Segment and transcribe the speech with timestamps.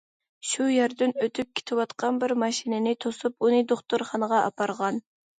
[0.51, 4.99] شۇ يەردىن ئۆتۈپ كېتىۋاتقان بىر ماشىنىنى توسۇپ ئۇنى دوختۇرخانىغا ئاپارغان.